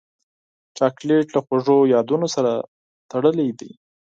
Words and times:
چاکلېټ 0.77 1.27
له 1.35 1.39
خوږو 1.45 1.77
یادونو 1.93 2.27
سره 2.35 2.51
تړلی 3.11 3.49
دی. 3.59 3.71